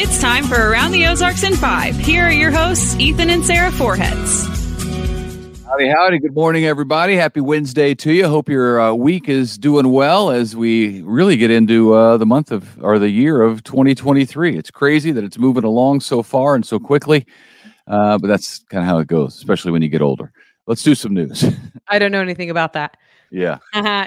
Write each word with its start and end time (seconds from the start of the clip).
It's 0.00 0.20
time 0.20 0.44
for 0.44 0.54
Around 0.54 0.92
the 0.92 1.06
Ozarks 1.06 1.42
in 1.42 1.56
Five. 1.56 1.96
Here 1.96 2.22
are 2.22 2.30
your 2.30 2.52
hosts, 2.52 2.94
Ethan 3.00 3.30
and 3.30 3.44
Sarah 3.44 3.72
Forhetz. 3.72 4.46
Howdy, 5.66 5.88
howdy. 5.88 6.20
Good 6.20 6.36
morning, 6.36 6.66
everybody. 6.66 7.16
Happy 7.16 7.40
Wednesday 7.40 7.96
to 7.96 8.12
you. 8.12 8.28
Hope 8.28 8.48
your 8.48 8.80
uh, 8.80 8.94
week 8.94 9.28
is 9.28 9.58
doing 9.58 9.90
well 9.90 10.30
as 10.30 10.54
we 10.54 11.02
really 11.02 11.36
get 11.36 11.50
into 11.50 11.94
uh, 11.94 12.16
the 12.16 12.26
month 12.26 12.52
of 12.52 12.78
or 12.80 13.00
the 13.00 13.10
year 13.10 13.42
of 13.42 13.64
2023. 13.64 14.56
It's 14.56 14.70
crazy 14.70 15.10
that 15.10 15.24
it's 15.24 15.36
moving 15.36 15.64
along 15.64 15.98
so 15.98 16.22
far 16.22 16.54
and 16.54 16.64
so 16.64 16.78
quickly, 16.78 17.26
uh, 17.88 18.18
but 18.18 18.28
that's 18.28 18.60
kind 18.70 18.84
of 18.84 18.88
how 18.88 18.98
it 18.98 19.08
goes, 19.08 19.34
especially 19.34 19.72
when 19.72 19.82
you 19.82 19.88
get 19.88 20.00
older. 20.00 20.30
Let's 20.68 20.84
do 20.84 20.94
some 20.94 21.12
news. 21.12 21.44
I 21.88 21.98
don't 21.98 22.12
know 22.12 22.22
anything 22.22 22.50
about 22.50 22.74
that. 22.74 22.96
Yeah. 23.30 23.58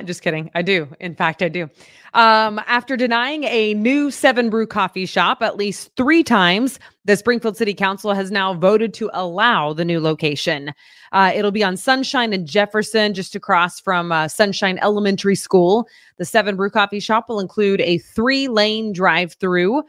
Just 0.04 0.22
kidding. 0.22 0.50
I 0.56 0.62
do. 0.62 0.88
In 1.00 1.16
fact, 1.16 1.42
I 1.42 1.50
do. 1.50 1.70
Um, 2.14 2.60
after 2.68 2.98
denying 2.98 3.46
a 3.46 3.74
new 3.74 4.12
Seven 4.12 4.50
Brew 4.50 4.68
coffee 4.68 5.06
shop 5.06 5.42
at 5.42 5.56
least 5.56 5.92
three 5.96 6.24
times, 6.24 6.78
the 7.06 7.16
Springfield 7.16 7.56
City 7.56 7.74
Council 7.74 8.14
has 8.14 8.32
now 8.32 8.54
voted 8.54 8.94
to 8.96 9.10
allow 9.14 9.72
the 9.74 9.86
new 9.86 10.00
location. 10.00 10.74
Uh, 11.14 11.32
it'll 11.34 11.52
be 11.52 11.64
on 11.64 11.78
Sunshine 11.78 12.34
and 12.34 12.46
Jefferson, 12.46 13.14
just 13.14 13.36
across 13.36 13.80
from 13.80 14.12
uh, 14.12 14.28
Sunshine 14.28 14.78
Elementary 14.82 15.36
School. 15.36 15.88
The 16.18 16.26
Seven 16.26 16.56
Brew 16.56 16.70
coffee 16.70 17.00
shop 17.00 17.30
will 17.30 17.40
include 17.40 17.80
a 17.82 18.00
three 18.00 18.48
lane 18.48 18.92
drive 18.92 19.34
through. 19.34 19.84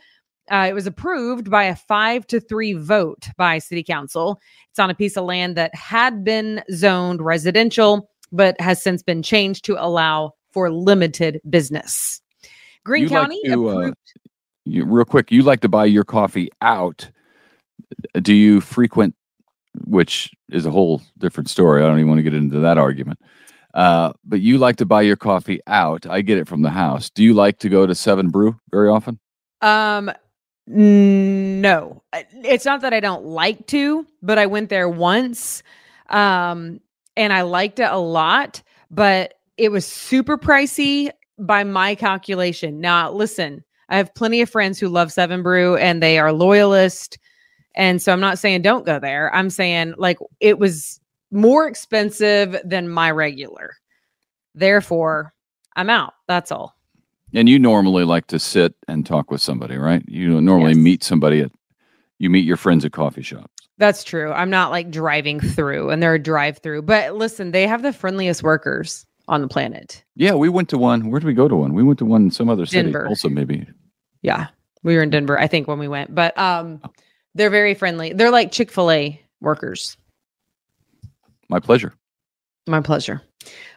Uh, 0.50 0.66
it 0.68 0.74
was 0.74 0.86
approved 0.86 1.50
by 1.50 1.64
a 1.64 1.76
five 1.76 2.26
to 2.28 2.38
three 2.38 2.72
vote 2.74 3.28
by 3.36 3.58
City 3.58 3.82
Council. 3.82 4.40
It's 4.70 4.78
on 4.78 4.90
a 4.90 4.94
piece 4.94 5.16
of 5.16 5.24
land 5.24 5.56
that 5.56 5.74
had 5.74 6.24
been 6.24 6.62
zoned 6.72 7.20
residential 7.20 8.10
but 8.32 8.60
has 8.60 8.82
since 8.82 9.02
been 9.02 9.22
changed 9.22 9.64
to 9.66 9.76
allow 9.82 10.32
for 10.50 10.70
limited 10.70 11.40
business. 11.48 12.20
Green 12.84 13.04
You 13.04 13.08
like 13.10 13.20
County 13.20 13.40
to, 13.44 13.68
uh, 13.68 13.72
approved. 13.72 13.96
You, 14.64 14.84
real 14.84 15.04
quick, 15.04 15.30
you 15.30 15.42
like 15.42 15.60
to 15.60 15.68
buy 15.68 15.84
your 15.84 16.04
coffee 16.04 16.50
out. 16.60 17.08
Do 18.20 18.34
you 18.34 18.60
frequent, 18.60 19.14
which 19.86 20.30
is 20.50 20.66
a 20.66 20.70
whole 20.70 21.02
different 21.18 21.48
story. 21.48 21.82
I 21.82 21.86
don't 21.86 21.98
even 21.98 22.08
want 22.08 22.18
to 22.18 22.22
get 22.22 22.34
into 22.34 22.60
that 22.60 22.78
argument. 22.78 23.18
Uh, 23.74 24.12
but 24.24 24.40
you 24.40 24.58
like 24.58 24.76
to 24.76 24.84
buy 24.84 25.00
your 25.00 25.16
coffee 25.16 25.60
out. 25.66 26.06
I 26.06 26.20
get 26.20 26.38
it 26.38 26.46
from 26.46 26.62
the 26.62 26.70
house. 26.70 27.08
Do 27.08 27.22
you 27.24 27.32
like 27.32 27.58
to 27.60 27.68
go 27.68 27.86
to 27.86 27.94
Seven 27.94 28.28
Brew 28.28 28.58
very 28.70 28.88
often? 28.88 29.18
Um, 29.62 30.12
no, 30.66 32.02
Uh, 32.12 32.22
it's 32.44 32.64
not 32.64 32.82
that 32.82 32.92
I 32.92 33.00
don't 33.00 33.24
like 33.24 33.66
to, 33.68 34.06
but 34.22 34.38
I 34.38 34.46
went 34.46 34.68
there 34.68 34.88
once, 34.88 35.62
um, 36.10 36.80
and 37.16 37.32
I 37.32 37.42
liked 37.42 37.78
it 37.78 37.90
a 37.90 37.98
lot, 37.98 38.62
but 38.90 39.34
it 39.56 39.70
was 39.70 39.86
super 39.86 40.38
pricey 40.38 41.10
by 41.38 41.64
my 41.64 41.94
calculation. 41.94 42.80
Now, 42.80 43.10
listen, 43.10 43.62
I 43.88 43.96
have 43.96 44.14
plenty 44.14 44.40
of 44.40 44.50
friends 44.50 44.78
who 44.78 44.88
love 44.88 45.12
Seven 45.12 45.42
Brew 45.42 45.76
and 45.76 46.02
they 46.02 46.18
are 46.18 46.32
loyalist, 46.32 47.18
and 47.74 48.00
so 48.00 48.12
I'm 48.12 48.20
not 48.20 48.38
saying 48.38 48.62
don't 48.62 48.86
go 48.86 48.98
there. 48.98 49.34
I'm 49.34 49.50
saying 49.50 49.94
like 49.98 50.18
it 50.40 50.58
was 50.58 51.00
more 51.30 51.66
expensive 51.66 52.60
than 52.64 52.88
my 52.88 53.10
regular. 53.10 53.74
Therefore, 54.54 55.32
I'm 55.76 55.88
out. 55.90 56.12
That's 56.28 56.52
all. 56.52 56.76
And 57.34 57.48
you 57.48 57.58
normally 57.58 58.04
like 58.04 58.26
to 58.26 58.38
sit 58.38 58.74
and 58.88 59.06
talk 59.06 59.30
with 59.30 59.40
somebody, 59.40 59.76
right? 59.76 60.02
You 60.06 60.38
normally 60.42 60.72
Yes. 60.72 60.76
meet 60.76 61.02
somebody 61.02 61.40
at, 61.40 61.50
you 62.18 62.28
meet 62.28 62.44
your 62.44 62.58
friends 62.58 62.84
at 62.84 62.92
coffee 62.92 63.22
shops. 63.22 63.51
That's 63.82 64.04
true. 64.04 64.30
I'm 64.30 64.48
not 64.48 64.70
like 64.70 64.92
driving 64.92 65.40
through 65.40 65.90
and 65.90 66.00
they're 66.00 66.14
a 66.14 66.18
drive 66.22 66.58
through. 66.58 66.82
But 66.82 67.16
listen, 67.16 67.50
they 67.50 67.66
have 67.66 67.82
the 67.82 67.92
friendliest 67.92 68.44
workers 68.44 69.04
on 69.26 69.40
the 69.40 69.48
planet. 69.48 70.04
Yeah, 70.14 70.34
we 70.34 70.48
went 70.48 70.68
to 70.68 70.78
one. 70.78 71.10
Where 71.10 71.18
did 71.18 71.26
we 71.26 71.34
go 71.34 71.48
to 71.48 71.56
one? 71.56 71.74
We 71.74 71.82
went 71.82 71.98
to 71.98 72.04
one 72.04 72.22
in 72.22 72.30
some 72.30 72.48
other 72.48 72.64
city. 72.64 72.84
Denver. 72.84 73.08
Also, 73.08 73.28
maybe. 73.28 73.66
Yeah. 74.22 74.46
We 74.84 74.94
were 74.94 75.02
in 75.02 75.10
Denver, 75.10 75.36
I 75.36 75.48
think, 75.48 75.66
when 75.66 75.80
we 75.80 75.88
went. 75.88 76.14
But 76.14 76.38
um 76.38 76.80
they're 77.34 77.50
very 77.50 77.74
friendly. 77.74 78.12
They're 78.12 78.30
like 78.30 78.52
Chick-fil-A 78.52 79.20
workers. 79.40 79.96
My 81.48 81.58
pleasure. 81.58 81.92
My 82.68 82.82
pleasure. 82.82 83.20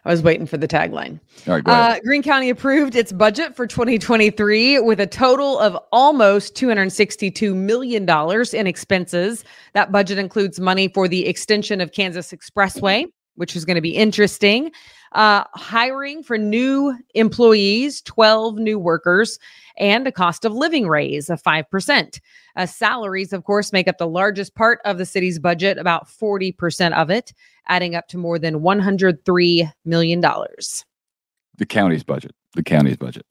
I 0.05 0.09
was 0.09 0.21
waiting 0.21 0.45
for 0.45 0.57
the 0.57 0.67
tagline. 0.67 1.19
All 1.47 1.55
right. 1.55 1.67
Uh, 1.67 1.99
Greene 2.01 2.21
County 2.21 2.49
approved 2.49 2.95
its 2.95 3.11
budget 3.11 3.55
for 3.55 3.65
2023 3.65 4.79
with 4.79 4.99
a 4.99 5.07
total 5.07 5.57
of 5.59 5.77
almost 5.91 6.55
$262 6.55 7.55
million 7.55 8.07
in 8.53 8.67
expenses. 8.67 9.43
That 9.73 9.91
budget 9.91 10.17
includes 10.17 10.59
money 10.59 10.87
for 10.89 11.07
the 11.07 11.25
extension 11.25 11.81
of 11.81 11.91
Kansas 11.91 12.31
Expressway, 12.31 13.05
which 13.35 13.55
is 13.55 13.65
going 13.65 13.75
to 13.75 13.81
be 13.81 13.95
interesting, 13.95 14.71
uh, 15.15 15.45
hiring 15.53 16.21
for 16.21 16.37
new 16.37 16.95
employees, 17.15 18.01
12 18.03 18.57
new 18.57 18.77
workers, 18.77 19.39
and 19.77 20.07
a 20.07 20.11
cost 20.11 20.45
of 20.45 20.53
living 20.53 20.87
raise 20.87 21.29
of 21.29 21.41
5%. 21.41 22.19
Uh, 22.55 22.65
salaries, 22.65 23.33
of 23.33 23.43
course, 23.43 23.73
make 23.73 23.87
up 23.87 23.97
the 23.97 24.07
largest 24.07 24.55
part 24.55 24.79
of 24.85 24.97
the 24.97 25.05
city's 25.05 25.39
budget, 25.39 25.77
about 25.77 26.07
40% 26.07 26.93
of 26.93 27.09
it, 27.09 27.33
adding 27.67 27.95
up 27.95 28.07
to 28.09 28.17
more 28.17 28.37
than 28.37 28.59
$103 28.59 29.73
million. 29.85 30.21
the 30.21 31.65
county's 31.65 32.03
budget. 32.03 32.31
The 32.53 32.63
county's 32.63 32.97
budget. 32.97 33.25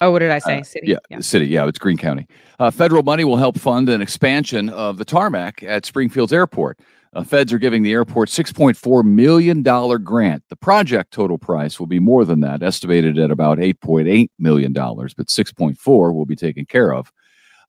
Oh, 0.00 0.10
what 0.10 0.18
did 0.18 0.30
I 0.30 0.38
say? 0.40 0.60
Uh, 0.60 0.62
City. 0.62 0.88
Yeah, 0.88 0.98
the 1.10 1.22
city. 1.22 1.46
Yeah, 1.46 1.66
it's 1.66 1.78
Greene 1.78 1.96
County. 1.96 2.26
Uh, 2.58 2.70
federal 2.70 3.02
money 3.02 3.24
will 3.24 3.38
help 3.38 3.58
fund 3.58 3.88
an 3.88 4.02
expansion 4.02 4.68
of 4.68 4.98
the 4.98 5.06
tarmac 5.06 5.62
at 5.62 5.86
Springfield's 5.86 6.34
airport. 6.34 6.78
Uh, 7.12 7.22
feds 7.22 7.52
are 7.52 7.58
giving 7.58 7.82
the 7.82 7.92
airport 7.92 8.28
$6.4 8.28 9.04
million 9.04 9.62
grant. 9.62 10.42
The 10.48 10.56
project 10.56 11.12
total 11.12 11.38
price 11.38 11.80
will 11.80 11.86
be 11.86 12.00
more 12.00 12.24
than 12.24 12.40
that, 12.40 12.62
estimated 12.62 13.18
at 13.18 13.30
about 13.30 13.58
$8.8 13.58 14.28
million, 14.38 14.72
but 14.72 15.26
6.4 15.26 16.14
will 16.14 16.26
be 16.26 16.36
taken 16.36 16.66
care 16.66 16.92
of. 16.92 17.10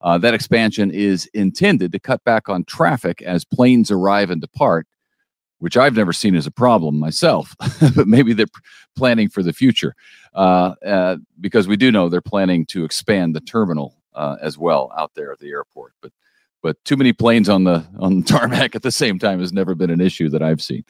Uh, 0.00 0.18
that 0.18 0.34
expansion 0.34 0.90
is 0.90 1.26
intended 1.34 1.92
to 1.92 1.98
cut 1.98 2.22
back 2.24 2.48
on 2.48 2.64
traffic 2.64 3.20
as 3.22 3.44
planes 3.44 3.90
arrive 3.90 4.30
and 4.30 4.40
depart, 4.40 4.86
which 5.58 5.76
I've 5.76 5.96
never 5.96 6.12
seen 6.12 6.36
as 6.36 6.46
a 6.46 6.52
problem 6.52 6.98
myself, 6.98 7.56
but 7.96 8.06
maybe 8.06 8.32
they're 8.32 8.46
planning 8.96 9.28
for 9.28 9.42
the 9.42 9.52
future 9.52 9.94
uh, 10.34 10.74
uh, 10.84 11.16
because 11.40 11.66
we 11.66 11.76
do 11.76 11.90
know 11.90 12.08
they're 12.08 12.20
planning 12.20 12.64
to 12.66 12.84
expand 12.84 13.34
the 13.34 13.40
terminal 13.40 13.96
uh, 14.14 14.36
as 14.40 14.56
well 14.56 14.92
out 14.96 15.12
there 15.14 15.32
at 15.32 15.38
the 15.38 15.50
airport. 15.50 15.94
But 16.00 16.12
but 16.62 16.82
too 16.84 16.96
many 16.96 17.12
planes 17.12 17.48
on 17.48 17.64
the 17.64 17.84
on 17.98 18.20
the 18.20 18.26
tarmac 18.26 18.74
at 18.74 18.82
the 18.82 18.92
same 18.92 19.18
time 19.18 19.40
has 19.40 19.52
never 19.52 19.74
been 19.74 19.90
an 19.90 20.00
issue 20.00 20.28
that 20.30 20.42
I've 20.42 20.62
seen. 20.62 20.84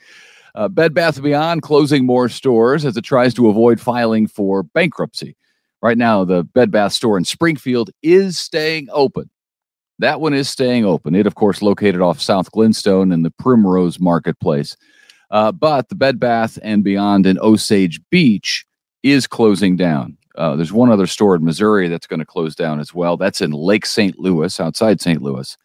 Uh, 0.54 0.68
Bed 0.68 0.94
Bath 0.94 1.22
Beyond 1.22 1.62
closing 1.62 2.06
more 2.06 2.28
stores 2.28 2.84
as 2.84 2.96
it 2.96 3.04
tries 3.04 3.34
to 3.34 3.48
avoid 3.48 3.80
filing 3.80 4.26
for 4.26 4.62
bankruptcy. 4.62 5.36
Right 5.80 5.98
now, 5.98 6.24
the 6.24 6.42
Bed 6.42 6.70
Bath 6.70 6.92
store 6.92 7.16
in 7.16 7.24
Springfield 7.24 7.90
is 8.02 8.38
staying 8.38 8.88
open. 8.90 9.30
That 10.00 10.20
one 10.20 10.34
is 10.34 10.48
staying 10.48 10.84
open. 10.84 11.14
It, 11.14 11.26
of 11.26 11.34
course, 11.34 11.62
located 11.62 12.00
off 12.00 12.20
South 12.20 12.50
Glenstone 12.50 13.12
in 13.12 13.22
the 13.22 13.30
Primrose 13.30 14.00
Marketplace. 14.00 14.76
Uh, 15.30 15.52
but 15.52 15.88
the 15.88 15.94
Bed 15.94 16.18
Bath 16.18 16.58
and 16.62 16.82
Beyond 16.82 17.26
in 17.26 17.38
Osage 17.38 18.00
Beach 18.10 18.64
is 19.02 19.26
closing 19.26 19.76
down. 19.76 20.16
Uh, 20.38 20.54
there's 20.54 20.72
one 20.72 20.90
other 20.90 21.06
store 21.06 21.34
in 21.34 21.44
Missouri 21.44 21.88
that's 21.88 22.06
going 22.06 22.20
to 22.20 22.26
close 22.26 22.54
down 22.54 22.78
as 22.78 22.94
well. 22.94 23.16
That's 23.16 23.40
in 23.40 23.50
Lake 23.50 23.84
St. 23.84 24.18
Louis, 24.18 24.58
outside 24.60 25.00
St. 25.00 25.20
Louis. 25.20 25.56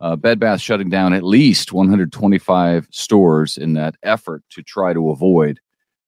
Uh, 0.00 0.14
Bed 0.16 0.38
Bath 0.38 0.60
shutting 0.60 0.88
down 0.88 1.12
at 1.12 1.24
least 1.24 1.72
125 1.72 2.88
stores 2.90 3.58
in 3.58 3.74
that 3.74 3.96
effort 4.02 4.44
to 4.50 4.62
try 4.62 4.92
to 4.92 5.10
avoid 5.10 5.60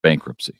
bankruptcy. 0.02 0.54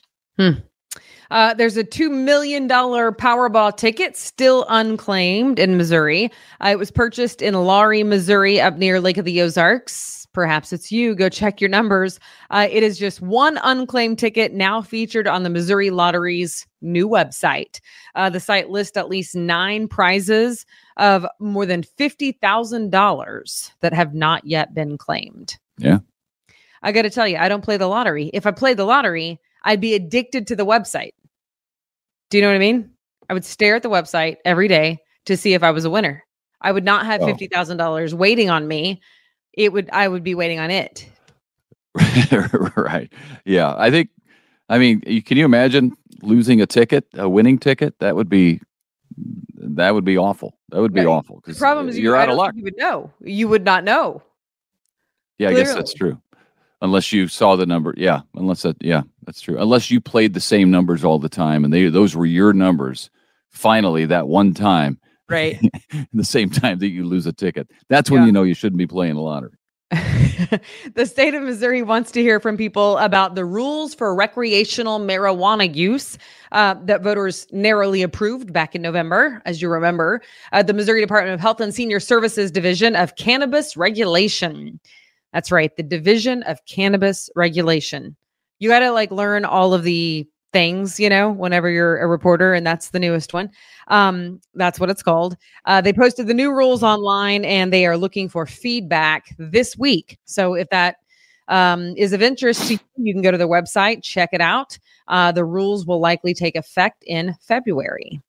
Uh, 1.30 1.54
there's 1.54 1.76
a 1.76 1.84
$2 1.84 2.10
million 2.10 2.68
Powerball 2.68 3.76
ticket 3.76 4.16
still 4.16 4.64
unclaimed 4.68 5.58
in 5.58 5.76
Missouri. 5.76 6.30
Uh, 6.64 6.68
it 6.68 6.78
was 6.78 6.90
purchased 6.90 7.42
in 7.42 7.54
Laurie, 7.54 8.02
Missouri, 8.02 8.60
up 8.60 8.76
near 8.76 9.00
Lake 9.00 9.18
of 9.18 9.24
the 9.24 9.40
Ozarks. 9.42 10.25
Perhaps 10.36 10.70
it's 10.74 10.92
you. 10.92 11.14
Go 11.14 11.30
check 11.30 11.62
your 11.62 11.70
numbers. 11.70 12.20
Uh, 12.50 12.68
it 12.70 12.82
is 12.82 12.98
just 12.98 13.22
one 13.22 13.58
unclaimed 13.64 14.18
ticket 14.18 14.52
now 14.52 14.82
featured 14.82 15.26
on 15.26 15.44
the 15.44 15.48
Missouri 15.48 15.88
Lottery's 15.88 16.66
new 16.82 17.08
website. 17.08 17.80
Uh, 18.14 18.28
the 18.28 18.38
site 18.38 18.68
lists 18.68 18.98
at 18.98 19.08
least 19.08 19.34
nine 19.34 19.88
prizes 19.88 20.66
of 20.98 21.24
more 21.40 21.64
than 21.64 21.82
$50,000 21.82 23.70
that 23.80 23.94
have 23.94 24.12
not 24.12 24.44
yet 24.44 24.74
been 24.74 24.98
claimed. 24.98 25.56
Yeah. 25.78 26.00
I 26.82 26.92
got 26.92 27.02
to 27.02 27.10
tell 27.10 27.26
you, 27.26 27.38
I 27.38 27.48
don't 27.48 27.64
play 27.64 27.78
the 27.78 27.86
lottery. 27.88 28.30
If 28.34 28.44
I 28.44 28.50
played 28.50 28.76
the 28.76 28.84
lottery, 28.84 29.40
I'd 29.62 29.80
be 29.80 29.94
addicted 29.94 30.46
to 30.48 30.56
the 30.56 30.66
website. 30.66 31.12
Do 32.28 32.36
you 32.36 32.42
know 32.42 32.48
what 32.48 32.56
I 32.56 32.58
mean? 32.58 32.90
I 33.30 33.32
would 33.32 33.46
stare 33.46 33.76
at 33.76 33.82
the 33.82 33.88
website 33.88 34.36
every 34.44 34.68
day 34.68 34.98
to 35.24 35.34
see 35.34 35.54
if 35.54 35.62
I 35.62 35.70
was 35.70 35.86
a 35.86 35.90
winner. 35.90 36.24
I 36.60 36.72
would 36.72 36.84
not 36.84 37.06
have 37.06 37.22
Oh. 37.22 37.26
fifty 37.26 37.46
thousand 37.46 37.78
dollars 37.78 38.14
waiting 38.14 38.50
on 38.50 38.68
me. 38.68 39.00
It 39.56 39.72
would 39.72 39.88
I 39.92 40.06
would 40.08 40.22
be 40.22 40.34
waiting 40.34 40.58
on 40.58 40.70
it. 40.70 41.08
right. 42.76 43.10
Yeah. 43.44 43.74
I 43.76 43.90
think, 43.90 44.10
I 44.68 44.78
mean, 44.78 45.00
can 45.22 45.36
you 45.38 45.44
imagine 45.44 45.92
losing 46.22 46.60
a 46.60 46.66
ticket, 46.66 47.06
a 47.14 47.28
winning 47.28 47.58
ticket? 47.58 47.98
That 48.00 48.16
would 48.16 48.28
be, 48.28 48.60
that 49.56 49.94
would 49.94 50.04
be 50.04 50.18
awful. 50.18 50.58
That 50.70 50.80
would 50.80 50.92
be 50.92 51.00
Right. 51.00 51.06
awful 51.06 51.42
The 51.46 51.54
problem 51.54 51.88
is 51.88 51.96
you, 51.96 52.04
you're 52.04 52.16
I 52.16 52.22
out 52.22 52.28
of 52.28 52.36
luck. 52.36 52.54
You 52.54 52.64
would 52.64 52.76
know. 52.76 53.10
You 53.20 53.48
would 53.48 53.64
not 53.64 53.84
know. 53.84 54.22
Yeah, 55.38 55.50
I 55.50 55.54
guess 55.54 55.74
that's 55.74 55.94
true. 55.94 56.20
Unless 56.82 57.12
you 57.12 57.28
saw 57.28 57.56
the 57.56 57.66
number. 57.66 57.94
Yeah. 57.96 58.20
Unless 58.34 58.62
that, 58.62 58.76
yeah, 58.80 59.02
that's 59.24 59.40
true. 59.40 59.58
Unless 59.58 59.90
you 59.90 60.00
played 60.00 60.34
the 60.34 60.40
same 60.40 60.70
numbers 60.70 61.04
all 61.04 61.18
the 61.18 61.28
time 61.30 61.64
and 61.64 61.72
they, 61.72 61.88
those 61.88 62.14
were 62.14 62.26
your 62.26 62.52
numbers 62.52 63.08
finally 63.48 64.04
that 64.06 64.28
one 64.28 64.52
time, 64.52 65.00
Right. 65.28 65.60
the 66.12 66.24
same 66.24 66.50
time 66.50 66.78
that 66.78 66.88
you 66.88 67.04
lose 67.04 67.26
a 67.26 67.32
ticket. 67.32 67.70
That's 67.88 68.10
when 68.10 68.22
Yeah. 68.22 68.26
you 68.26 68.32
know 68.32 68.42
you 68.42 68.54
shouldn't 68.54 68.78
be 68.78 68.86
playing 68.86 69.14
the 69.14 69.22
lottery. 69.22 69.52
the 70.94 71.06
state 71.06 71.34
of 71.34 71.42
Missouri 71.44 71.82
wants 71.82 72.10
to 72.10 72.20
hear 72.20 72.40
from 72.40 72.56
people 72.56 72.98
about 72.98 73.36
the 73.36 73.44
rules 73.44 73.94
for 73.94 74.14
recreational 74.14 74.98
marijuana 74.98 75.72
use 75.72 76.18
uh, 76.50 76.74
that 76.84 77.02
voters 77.02 77.46
narrowly 77.52 78.02
approved 78.02 78.52
back 78.52 78.74
in 78.74 78.82
November. 78.82 79.40
As 79.46 79.62
you 79.62 79.68
remember, 79.68 80.22
uh, 80.52 80.62
the 80.64 80.74
Missouri 80.74 81.00
Department 81.00 81.34
of 81.34 81.40
Health 81.40 81.60
and 81.60 81.72
Senior 81.72 82.00
Services 82.00 82.50
Division 82.50 82.96
of 82.96 83.14
Cannabis 83.14 83.76
Regulation. 83.76 84.80
That's 85.32 85.52
right, 85.52 85.74
the 85.76 85.82
Division 85.84 86.42
of 86.44 86.64
Cannabis 86.66 87.30
Regulation. 87.36 88.16
You 88.58 88.68
got 88.68 88.80
to 88.80 88.90
like 88.90 89.12
learn 89.12 89.44
all 89.44 89.72
of 89.72 89.84
the 89.84 90.26
things, 90.56 90.98
you 90.98 91.10
know, 91.10 91.30
whenever 91.30 91.68
you're 91.68 91.98
a 91.98 92.06
reporter, 92.06 92.54
and 92.54 92.66
that's 92.66 92.88
the 92.88 92.98
newest 92.98 93.34
one. 93.34 93.50
Um, 93.88 94.40
that's 94.54 94.80
what 94.80 94.88
it's 94.88 95.02
called. 95.02 95.36
Uh, 95.66 95.82
they 95.82 95.92
posted 95.92 96.28
the 96.28 96.32
new 96.32 96.50
rules 96.50 96.82
online 96.82 97.44
and 97.44 97.70
they 97.70 97.84
are 97.84 97.98
looking 97.98 98.30
for 98.30 98.46
feedback 98.46 99.36
this 99.38 99.76
week. 99.76 100.18
So 100.24 100.54
if 100.54 100.70
that 100.70 100.96
um, 101.48 101.92
is 101.98 102.14
of 102.14 102.22
interest 102.22 102.68
to 102.68 102.72
you, 102.72 102.80
you 102.96 103.12
can 103.12 103.20
go 103.20 103.30
to 103.30 103.36
their 103.36 103.46
website, 103.46 104.02
check 104.02 104.30
it 104.32 104.40
out. 104.40 104.78
Uh, 105.08 105.30
the 105.30 105.44
rules 105.44 105.84
will 105.84 106.00
likely 106.00 106.32
take 106.32 106.56
effect 106.56 107.04
in 107.06 107.34
February. 107.42 108.22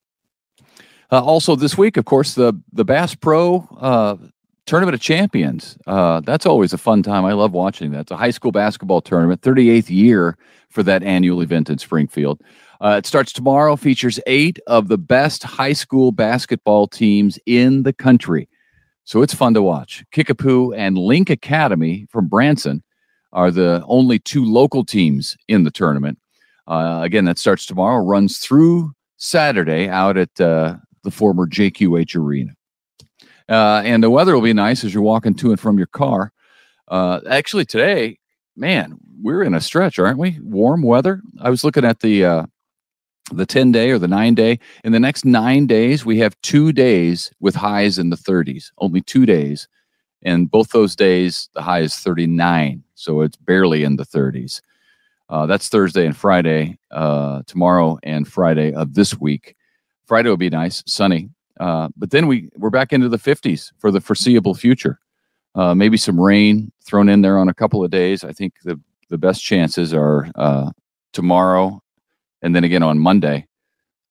Uh, 1.10 1.24
also, 1.24 1.56
this 1.56 1.78
week, 1.78 1.96
of 1.96 2.04
course, 2.04 2.34
the 2.34 2.52
the 2.74 2.84
Bass 2.84 3.16
Pro 3.16 3.66
uh, 3.80 4.18
Tournament 4.68 4.96
of 4.96 5.02
Champions. 5.02 5.78
Uh, 5.88 6.20
that's 6.20 6.46
always 6.46 6.74
a 6.74 6.78
fun 6.78 7.02
time. 7.02 7.24
I 7.24 7.32
love 7.32 7.54
watching 7.54 7.92
that. 7.92 8.02
It's 8.02 8.12
a 8.12 8.18
high 8.18 8.32
school 8.32 8.52
basketball 8.52 9.02
tournament, 9.02 9.42
38th 9.42 9.90
year 9.90 10.38
for 10.70 10.84
that 10.84 11.04
annual 11.04 11.42
event 11.42 11.70
in 11.70 11.78
Springfield. 11.78 12.42
Uh, 12.82 12.96
it 12.98 13.06
starts 13.06 13.32
tomorrow. 13.32 13.78
Features 13.78 14.20
eight 14.28 14.60
of 14.68 14.90
the 14.90 14.98
best 14.98 15.44
high 15.44 15.72
school 15.72 16.12
basketball 16.12 16.86
teams 16.86 17.40
in 17.46 17.84
the 17.84 17.94
country. 17.94 18.50
So 19.06 19.22
it's 19.22 19.34
fun 19.34 19.54
to 19.54 19.62
watch. 19.62 20.04
Kickapoo 20.12 20.74
and 20.74 20.98
Link 20.98 21.30
Academy 21.30 22.06
from 22.10 22.28
Branson 22.28 22.84
are 23.32 23.52
the 23.52 23.82
only 23.88 24.20
two 24.20 24.44
local 24.44 24.84
teams 24.84 25.38
in 25.48 25.64
the 25.64 25.72
tournament. 25.72 26.20
Uh, 26.68 27.00
again, 27.04 27.24
that 27.24 27.40
starts 27.40 27.66
tomorrow, 27.66 28.04
runs 28.04 28.40
through 28.40 28.92
Saturday 29.16 29.88
out 29.88 30.18
at 30.18 30.42
uh, 30.42 30.76
the 31.04 31.12
former 31.12 31.48
JQH 31.48 32.18
Arena. 32.18 32.52
Uh, 33.50 33.82
and 33.86 34.04
the 34.04 34.10
weather 34.10 34.34
will 34.34 34.42
be 34.42 34.54
nice 34.54 34.84
as 34.84 34.94
you're 34.94 35.04
walking 35.04 35.34
to 35.36 35.52
and 35.52 35.60
from 35.60 35.78
your 35.78 35.88
car. 35.88 36.32
Uh, 36.88 37.22
actually, 37.30 37.66
today, 37.66 38.18
man, 38.56 38.98
we're 39.22 39.44
in 39.44 39.54
a 39.54 39.62
stretch, 39.62 40.00
aren't 40.00 40.20
we? 40.20 40.38
Warm 40.42 40.82
weather. 40.82 41.22
I 41.40 41.50
was 41.50 41.64
looking 41.64 41.86
at 41.86 42.02
the 42.02 42.26
uh, 42.26 42.46
the 43.32 43.46
10 43.46 43.72
day 43.72 43.92
or 43.92 44.00
the 44.00 44.08
nine 44.08 44.36
day. 44.36 44.60
In 44.84 44.92
the 44.92 45.00
next 45.00 45.26
nine 45.26 45.68
days, 45.68 46.06
we 46.06 46.20
have 46.20 46.40
two 46.42 46.72
days 46.72 47.32
with 47.40 47.56
highs 47.56 47.98
in 47.98 48.10
the 48.10 48.16
30s, 48.16 48.72
only 48.80 49.02
two 49.02 49.26
days. 49.26 49.68
And 50.24 50.50
both 50.50 50.70
those 50.70 50.96
days, 50.96 51.50
the 51.54 51.62
high 51.62 51.82
is 51.82 51.96
39. 51.96 52.84
So 52.96 53.22
it's 53.22 53.38
barely 53.38 53.84
in 53.84 53.98
the 53.98 54.06
30s. 54.06 54.62
Uh, 55.30 55.46
that's 55.46 55.68
Thursday 55.68 56.06
and 56.06 56.16
Friday, 56.16 56.80
uh, 56.90 57.42
tomorrow 57.48 58.00
and 58.02 58.28
Friday 58.28 58.74
of 58.74 58.94
this 58.94 59.20
week. 59.20 59.56
Friday 60.06 60.30
will 60.30 60.38
be 60.38 60.50
nice, 60.50 60.84
sunny. 60.88 61.30
Uh, 61.60 61.90
but 61.98 62.12
then 62.12 62.28
we, 62.28 62.50
we're 62.58 62.70
back 62.70 62.94
into 62.94 63.10
the 63.10 63.18
50s 63.18 63.72
for 63.80 63.92
the 63.92 64.02
foreseeable 64.02 64.54
future. 64.54 65.00
Uh, 65.56 65.74
maybe 65.74 65.98
some 65.98 66.20
rain 66.20 66.72
thrown 66.86 67.10
in 67.10 67.22
there 67.22 67.38
on 67.38 67.50
a 67.50 67.54
couple 67.54 67.84
of 67.84 67.90
days. 67.90 68.24
I 68.24 68.32
think 68.32 68.54
the, 68.64 68.80
the 69.10 69.18
best 69.18 69.44
chances 69.44 69.94
are 69.94 70.30
uh, 70.36 70.72
tomorrow 71.14 71.82
and 72.42 72.56
then 72.56 72.64
again 72.64 72.84
on 72.84 73.00
Monday. 73.00 73.48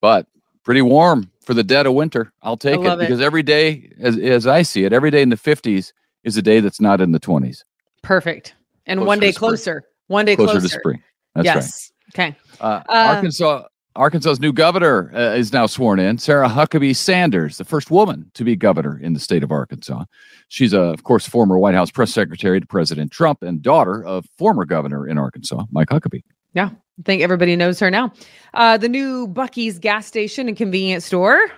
But 0.00 0.26
pretty 0.64 0.82
warm 0.82 1.30
for 1.44 1.54
the 1.54 1.62
dead 1.62 1.86
of 1.86 1.94
winter. 1.94 2.32
I'll 2.42 2.56
take 2.56 2.80
it 2.80 2.86
it. 2.86 2.98
because 2.98 3.20
every 3.20 3.42
day, 3.44 3.92
as, 4.00 4.18
as 4.18 4.46
I 4.46 4.62
see 4.62 4.84
it, 4.84 4.92
every 4.92 5.10
day 5.12 5.22
in 5.22 5.28
the 5.28 5.36
50s 5.36 5.92
is 6.24 6.36
a 6.36 6.42
day 6.42 6.58
that's 6.60 6.80
not 6.80 7.00
in 7.00 7.12
the 7.12 7.20
20s. 7.20 7.62
Perfect. 8.02 8.54
And 8.86 8.98
Closer 8.98 9.06
one 9.06 9.18
day 9.20 9.32
closer. 9.32 9.84
One 10.08 10.24
day 10.24 10.36
Closer, 10.36 10.52
closer. 10.52 10.68
to 10.68 10.74
spring. 10.80 11.02
That's 11.34 11.46
right. 11.48 11.54
yes. 11.56 11.92
Okay. 12.14 12.36
Uh, 12.60 12.82
Uh, 12.88 13.12
Arkansas, 13.14 13.64
Arkansas's 13.96 14.40
new 14.40 14.52
governor 14.52 15.10
uh, 15.14 15.34
is 15.34 15.52
now 15.52 15.66
sworn 15.66 15.98
in. 15.98 16.18
Sarah 16.18 16.48
Huckabee 16.48 16.94
Sanders, 16.94 17.58
the 17.58 17.64
first 17.64 17.90
woman 17.90 18.30
to 18.34 18.44
be 18.44 18.54
governor 18.54 18.98
in 18.98 19.12
the 19.12 19.20
state 19.20 19.42
of 19.42 19.50
Arkansas. 19.50 20.04
She's, 20.48 20.72
uh, 20.72 20.92
of 20.92 21.02
course, 21.04 21.26
former 21.26 21.58
White 21.58 21.74
House 21.74 21.90
press 21.90 22.12
secretary 22.12 22.60
to 22.60 22.66
President 22.66 23.10
Trump 23.10 23.42
and 23.42 23.60
daughter 23.62 24.04
of 24.04 24.26
former 24.38 24.64
governor 24.64 25.06
in 25.08 25.18
Arkansas, 25.18 25.64
Mike 25.70 25.88
Huckabee. 25.88 26.22
Yeah, 26.54 26.70
I 26.70 27.02
think 27.04 27.22
everybody 27.22 27.56
knows 27.56 27.80
her 27.80 27.90
now. 27.90 28.12
Uh, 28.54 28.76
the 28.76 28.88
new 28.88 29.28
Buc-ee's 29.28 29.78
gas 29.78 30.06
station 30.06 30.48
and 30.48 30.56
convenience 30.56 31.04
store. 31.04 31.50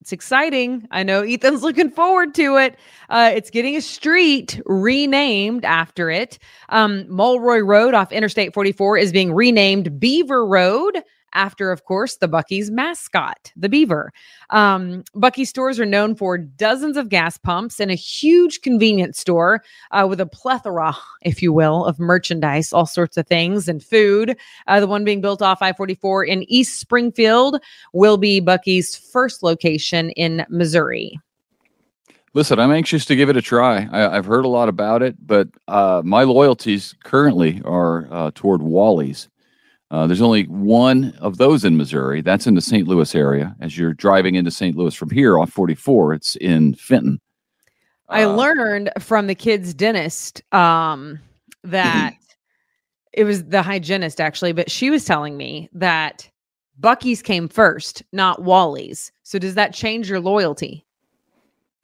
It's 0.00 0.12
exciting. 0.12 0.88
I 0.90 1.04
know 1.04 1.22
Ethan's 1.22 1.62
looking 1.62 1.90
forward 1.90 2.34
to 2.34 2.56
it. 2.56 2.76
Uh, 3.08 3.30
it's 3.34 3.50
getting 3.50 3.76
a 3.76 3.80
street 3.80 4.60
renamed 4.66 5.64
after 5.64 6.10
it. 6.10 6.40
Um, 6.70 7.06
Mulroy 7.08 7.60
Road 7.60 7.94
off 7.94 8.10
Interstate 8.10 8.52
44 8.52 8.98
is 8.98 9.12
being 9.12 9.32
renamed 9.32 10.00
Beaver 10.00 10.44
Road 10.44 11.04
after, 11.34 11.70
of 11.70 11.84
course, 11.84 12.16
the 12.16 12.28
Buc-ee's 12.28 12.70
mascot, 12.70 13.52
the 13.56 13.68
beaver. 13.68 14.12
Um, 14.50 15.04
Buc-ee 15.14 15.44
stores 15.44 15.78
are 15.80 15.86
known 15.86 16.14
for 16.14 16.38
dozens 16.38 16.96
of 16.96 17.08
gas 17.08 17.38
pumps 17.38 17.80
and 17.80 17.90
a 17.90 17.94
huge 17.94 18.60
convenience 18.60 19.18
store 19.18 19.62
uh, 19.90 20.06
with 20.08 20.20
a 20.20 20.26
plethora, 20.26 20.96
if 21.22 21.42
you 21.42 21.52
will, 21.52 21.84
of 21.84 21.98
merchandise, 21.98 22.72
all 22.72 22.86
sorts 22.86 23.16
of 23.16 23.26
things, 23.26 23.68
and 23.68 23.82
food. 23.82 24.36
Uh, 24.66 24.80
the 24.80 24.86
one 24.86 25.04
being 25.04 25.20
built 25.20 25.42
off 25.42 25.62
I 25.62 25.72
44 25.72 26.24
in 26.24 26.44
East 26.50 26.78
Springfield 26.78 27.60
will 27.92 28.16
be 28.16 28.40
Buc-ee's 28.40 28.96
first 28.96 29.42
location 29.42 30.10
in 30.10 30.44
Missouri. 30.48 31.18
Listen, 32.34 32.58
I'm 32.58 32.72
anxious 32.72 33.04
to 33.06 33.16
give 33.16 33.28
it 33.28 33.36
a 33.36 33.42
try. 33.42 33.86
I, 33.92 34.16
I've 34.16 34.24
heard 34.24 34.46
a 34.46 34.48
lot 34.48 34.70
about 34.70 35.02
it, 35.02 35.16
but 35.26 35.48
uh, 35.68 36.00
my 36.02 36.22
loyalties 36.22 36.94
currently 37.04 37.60
are 37.64 38.08
uh, 38.10 38.30
toward 38.34 38.62
Wally's. 38.62 39.28
Uh, 39.92 40.06
there's 40.06 40.22
only 40.22 40.44
one 40.44 41.12
of 41.20 41.36
those 41.36 41.66
in 41.66 41.76
Missouri. 41.76 42.22
That's 42.22 42.46
in 42.46 42.54
the 42.54 42.62
St. 42.62 42.88
Louis 42.88 43.14
area. 43.14 43.54
As 43.60 43.76
you're 43.76 43.92
driving 43.92 44.36
into 44.36 44.50
St. 44.50 44.74
Louis 44.74 44.94
from 44.94 45.10
here 45.10 45.38
off 45.38 45.50
44, 45.50 46.14
it's 46.14 46.34
in 46.36 46.72
Fenton. 46.74 47.20
I 48.08 48.22
Uh, 48.24 48.34
learned 48.34 48.90
from 48.98 49.26
the 49.26 49.34
kid's 49.34 49.74
dentist 49.74 50.42
um, 50.54 51.18
that 51.62 52.14
it 53.12 53.24
was 53.24 53.44
the 53.44 53.60
hygienist 53.60 54.18
actually, 54.18 54.52
but 54.52 54.70
she 54.70 54.88
was 54.88 55.04
telling 55.04 55.36
me 55.36 55.68
that 55.74 56.26
Buc-ee's 56.80 57.20
came 57.20 57.46
first, 57.46 58.02
not 58.12 58.42
Wally's. 58.42 59.12
So 59.24 59.38
does 59.38 59.56
that 59.56 59.74
change 59.74 60.08
your 60.08 60.20
loyalty? 60.20 60.86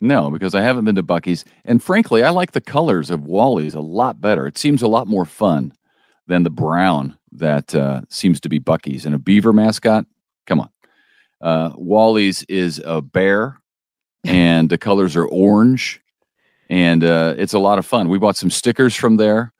No, 0.00 0.30
because 0.30 0.54
I 0.54 0.62
haven't 0.62 0.86
been 0.86 0.94
to 0.94 1.02
Buc-ee's. 1.02 1.44
And 1.66 1.82
frankly, 1.82 2.22
I 2.22 2.30
like 2.30 2.52
the 2.52 2.60
colors 2.62 3.10
of 3.10 3.26
Wally's 3.26 3.74
a 3.74 3.80
lot 3.80 4.18
better. 4.18 4.46
It 4.46 4.56
seems 4.56 4.80
a 4.80 4.88
lot 4.88 5.08
more 5.08 5.26
fun 5.26 5.74
than 6.26 6.42
the 6.44 6.50
brown 6.50 7.17
that 7.32 7.74
uh, 7.74 8.02
seems 8.08 8.40
to 8.40 8.48
be 8.48 8.60
Buc-ee's. 8.60 9.06
And 9.06 9.14
a 9.14 9.18
beaver 9.18 9.52
mascot, 9.52 10.06
come 10.46 10.60
on. 10.60 10.70
Uh, 11.40 11.72
Wally's 11.76 12.42
is 12.44 12.80
a 12.84 13.00
bear, 13.00 13.60
and 14.24 14.68
the 14.68 14.78
colors 14.78 15.16
are 15.16 15.26
orange. 15.26 16.00
And 16.70 17.04
uh, 17.04 17.34
it's 17.38 17.54
a 17.54 17.58
lot 17.58 17.78
of 17.78 17.86
fun. 17.86 18.08
We 18.08 18.18
bought 18.18 18.36
some 18.36 18.50
stickers 18.50 18.94
from 18.94 19.16
there. 19.16 19.52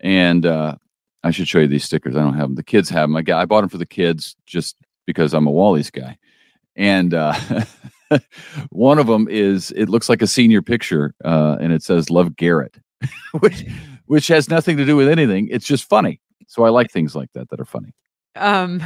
And 0.00 0.44
uh, 0.44 0.76
I 1.22 1.30
should 1.30 1.48
show 1.48 1.58
you 1.58 1.68
these 1.68 1.84
stickers. 1.84 2.16
I 2.16 2.20
don't 2.20 2.34
have 2.34 2.48
them. 2.48 2.54
The 2.54 2.62
kids 2.62 2.88
have 2.90 3.08
them. 3.08 3.16
I, 3.16 3.22
got, 3.22 3.40
I 3.40 3.44
bought 3.44 3.62
them 3.62 3.70
for 3.70 3.78
the 3.78 3.86
kids 3.86 4.36
just 4.46 4.76
because 5.06 5.34
I'm 5.34 5.46
a 5.46 5.50
Wally's 5.50 5.90
guy. 5.90 6.18
And 6.76 7.14
uh, 7.14 7.34
one 8.70 8.98
of 8.98 9.06
them 9.06 9.28
is 9.28 9.72
it 9.72 9.88
looks 9.88 10.08
like 10.08 10.22
a 10.22 10.26
senior 10.26 10.62
picture, 10.62 11.14
uh, 11.24 11.56
and 11.60 11.72
it 11.72 11.82
says 11.82 12.10
"Love 12.10 12.36
Garrett," 12.36 12.78
which 13.40 13.66
which 14.06 14.28
has 14.28 14.48
nothing 14.48 14.76
to 14.76 14.86
do 14.86 14.96
with 14.96 15.08
anything. 15.08 15.48
It's 15.50 15.66
just 15.66 15.88
funny. 15.88 16.20
So 16.46 16.64
I 16.64 16.70
like 16.70 16.90
things 16.90 17.14
like 17.14 17.32
that 17.34 17.48
that 17.50 17.60
are 17.60 17.64
funny. 17.64 17.92
Um, 18.36 18.80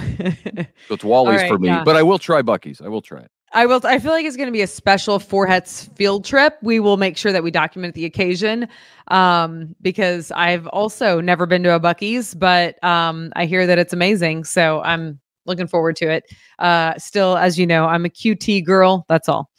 So 0.89 0.95
it's 0.95 1.05
Wally's 1.05 1.41
right, 1.41 1.49
for 1.49 1.59
me, 1.59 1.69
yeah. 1.69 1.85
but 1.85 1.97
I 1.97 2.03
will 2.03 2.19
try 2.19 2.43
Buc-ee's. 2.43 2.81
I 2.81 2.89
will 2.89 3.03
try 3.03 3.21
it. 3.21 3.31
I 3.53 3.67
will. 3.67 3.81
I 3.85 4.01
feel 4.01 4.11
like 4.11 4.25
it's 4.25 4.37
going 4.37 4.49
to 4.49 4.53
be 4.53 4.63
a 4.63 4.67
special 4.67 5.21
Forhetz 5.21 5.95
field 5.97 6.25
trip. 6.25 6.57
We 6.61 6.81
will 6.81 6.97
make 6.97 7.17
sure 7.17 7.31
that 7.31 7.45
we 7.45 7.53
document 7.53 7.95
the 7.95 8.05
occasion, 8.05 8.69
um, 9.09 9.77
because 9.81 10.33
I've 10.33 10.67
also 10.69 11.21
never 11.21 11.47
been 11.47 11.63
to 11.63 11.75
a 11.77 11.79
Buc-ee's, 11.81 12.35
but 12.35 12.83
um, 12.83 13.33
I 13.37 13.47
hear 13.47 13.65
that 13.67 13.79
it's 13.79 13.93
amazing. 13.93 14.43
So 14.45 14.83
I'm 14.83 15.21
looking 15.47 15.69
forward 15.69 15.95
to 15.97 16.11
it. 16.11 16.25
Uh, 16.59 16.95
still, 16.99 17.37
as 17.37 17.57
you 17.57 17.67
know, 17.67 17.85
I'm 17.85 18.05
a 18.05 18.09
QT 18.09 18.65
girl. 18.65 19.05
That's 19.09 19.29
all. 19.29 19.51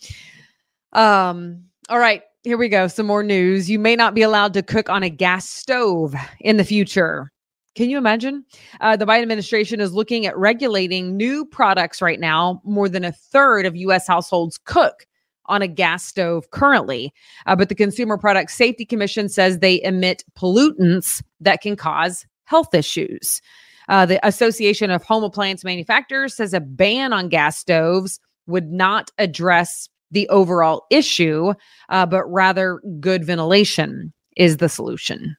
Um. 0.92 1.64
All 1.88 2.00
right. 2.00 2.24
Here 2.44 2.58
we 2.58 2.68
go. 2.68 2.88
Some 2.88 3.06
more 3.06 3.24
news. 3.24 3.70
You 3.70 3.80
may 3.80 3.96
not 3.96 4.14
be 4.14 4.24
allowed 4.24 4.54
to 4.56 4.64
cook 4.64 4.90
on 4.90 5.04
a 5.04 5.10
gas 5.10 5.50
stove 5.50 6.16
in 6.42 6.58
the 6.58 6.64
future. 6.64 7.32
Can 7.76 7.90
you 7.90 7.98
imagine? 7.98 8.46
Uh, 8.80 8.96
the 8.96 9.06
Biden 9.06 9.22
administration 9.22 9.82
is 9.82 9.94
looking 9.94 10.26
at 10.26 10.38
regulating 10.38 11.18
new 11.18 11.46
products 11.46 12.02
right 12.02 12.20
now. 12.20 12.62
More 12.64 12.88
than 12.90 13.04
a 13.04 13.12
third 13.12 13.66
of 13.66 13.76
U.S. 13.76 14.08
households 14.08 14.58
cook 14.58 15.06
on 15.48 15.62
a 15.62 15.68
gas 15.68 16.04
stove 16.06 16.50
currently. 16.52 17.14
Uh, 17.46 17.56
but 17.56 17.70
the 17.70 17.76
Consumer 17.76 18.18
Product 18.18 18.50
Safety 18.50 18.86
Commission 18.86 19.30
says 19.30 19.60
they 19.60 19.82
emit 19.84 20.24
pollutants 20.38 21.22
that 21.40 21.62
can 21.62 21.76
cause 21.76 22.26
health 22.46 22.74
issues. 22.74 23.42
Uh, 23.88 24.06
the 24.06 24.26
Association 24.26 24.90
of 24.90 25.04
Home 25.04 25.24
Appliance 25.24 25.64
Manufacturers 25.64 26.36
says 26.36 26.54
a 26.54 26.60
ban 26.60 27.14
on 27.14 27.30
gas 27.30 27.58
stoves 27.58 28.20
would 28.48 28.72
not 28.72 29.12
address 29.18 29.90
the 30.12 30.28
overall 30.30 30.86
issue, 30.90 31.54
uh, 31.90 32.06
but 32.06 32.26
rather 32.26 32.80
good 33.00 33.26
ventilation 33.26 34.14
is 34.38 34.58
the 34.58 34.70
solution. 34.70 35.36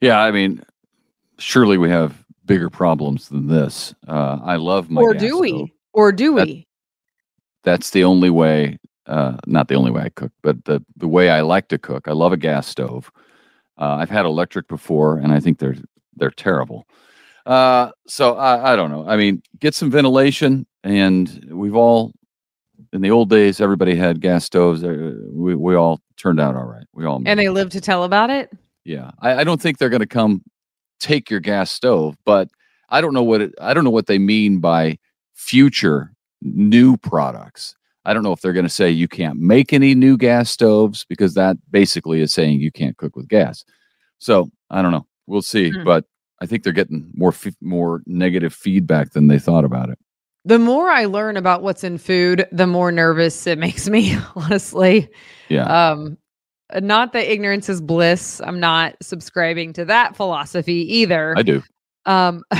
Yeah, 0.00 0.20
I 0.20 0.30
mean, 0.30 0.62
surely 1.38 1.78
we 1.78 1.90
have 1.90 2.24
bigger 2.44 2.70
problems 2.70 3.28
than 3.28 3.46
this. 3.48 3.94
Uh, 4.06 4.38
I 4.42 4.56
love 4.56 4.90
my 4.90 5.00
or 5.00 5.14
do 5.14 5.38
we? 5.38 5.72
Or 5.92 6.12
do 6.12 6.34
That- 6.36 6.46
we? 6.46 6.66
That's 7.64 7.90
the 7.90 8.04
only 8.04 8.30
way. 8.30 8.78
Uh, 9.06 9.36
not 9.46 9.68
the 9.68 9.74
only 9.74 9.90
way 9.90 10.02
I 10.02 10.08
cook, 10.10 10.32
but 10.42 10.64
the 10.64 10.84
the 10.96 11.08
way 11.08 11.30
I 11.30 11.40
like 11.40 11.68
to 11.68 11.78
cook. 11.78 12.06
I 12.08 12.12
love 12.12 12.32
a 12.32 12.36
gas 12.36 12.66
stove. 12.66 13.10
Uh, 13.78 13.96
I've 14.00 14.10
had 14.10 14.24
electric 14.24 14.68
before, 14.68 15.18
and 15.18 15.32
I 15.32 15.40
think 15.40 15.58
they're 15.58 15.76
they're 16.16 16.30
terrible. 16.30 16.86
Uh, 17.44 17.90
so 18.08 18.34
I, 18.36 18.72
I 18.72 18.76
don't 18.76 18.90
know. 18.90 19.06
I 19.06 19.16
mean, 19.16 19.42
get 19.60 19.74
some 19.74 19.90
ventilation, 19.90 20.66
and 20.82 21.48
we've 21.50 21.76
all 21.76 22.12
in 22.92 23.00
the 23.00 23.10
old 23.10 23.30
days, 23.30 23.60
everybody 23.60 23.94
had 23.94 24.20
gas 24.20 24.44
stoves. 24.44 24.82
Uh, 24.84 25.14
we 25.30 25.54
we 25.54 25.74
all 25.76 26.00
turned 26.16 26.40
out 26.40 26.56
all 26.56 26.64
right. 26.66 26.86
We 26.92 27.04
all 27.04 27.22
And 27.26 27.38
they 27.38 27.48
live 27.48 27.70
to 27.70 27.80
tell 27.80 28.04
about 28.04 28.30
it. 28.30 28.50
Yeah, 28.84 29.10
I, 29.20 29.40
I 29.40 29.44
don't 29.44 29.60
think 29.60 29.78
they're 29.78 29.88
going 29.90 30.00
to 30.00 30.06
come 30.06 30.42
take 31.00 31.30
your 31.30 31.40
gas 31.40 31.70
stove, 31.70 32.16
but 32.24 32.48
I 32.88 33.00
don't 33.00 33.14
know 33.14 33.22
what 33.22 33.40
it, 33.40 33.54
I 33.60 33.74
don't 33.74 33.84
know 33.84 33.90
what 33.90 34.06
they 34.06 34.18
mean 34.18 34.58
by 34.60 34.98
future 35.34 36.12
new 36.42 36.96
products. 36.96 37.74
I 38.04 38.14
don't 38.14 38.22
know 38.22 38.32
if 38.32 38.40
they're 38.40 38.52
going 38.52 38.66
to 38.66 38.70
say 38.70 38.90
you 38.90 39.08
can't 39.08 39.38
make 39.40 39.72
any 39.72 39.94
new 39.94 40.16
gas 40.16 40.48
stoves 40.50 41.04
because 41.08 41.34
that 41.34 41.56
basically 41.70 42.20
is 42.20 42.32
saying 42.32 42.60
you 42.60 42.70
can't 42.70 42.96
cook 42.96 43.16
with 43.16 43.28
gas. 43.28 43.64
So 44.18 44.50
I 44.70 44.80
don't 44.82 44.92
know. 44.92 45.06
We'll 45.26 45.42
see, 45.42 45.70
Hmm. 45.72 45.84
but 45.84 46.04
I 46.40 46.46
think 46.46 46.62
they're 46.62 46.72
getting 46.72 47.10
more 47.14 47.34
more 47.60 48.02
negative 48.06 48.54
feedback 48.54 49.12
than 49.12 49.26
they 49.26 49.38
thought 49.38 49.64
about 49.64 49.88
it. 49.90 49.98
The 50.44 50.58
more 50.60 50.88
I 50.88 51.06
learn 51.06 51.36
about 51.36 51.62
what's 51.62 51.82
in 51.82 51.98
food, 51.98 52.46
the 52.52 52.68
more 52.68 52.92
nervous 52.92 53.46
it 53.48 53.58
makes 53.58 53.88
me, 53.88 54.16
honestly. 54.36 55.08
Yeah, 55.48 55.64
Um, 55.90 56.16
not 56.74 57.12
that 57.12 57.30
ignorance 57.30 57.68
is 57.68 57.80
bliss. 57.80 58.40
I'm 58.40 58.60
not 58.60 58.96
subscribing 59.00 59.72
to 59.74 59.84
that 59.84 60.16
philosophy 60.16 60.98
either. 60.98 61.34
I 61.36 61.42
do. 61.42 61.62
Um, 62.04 62.42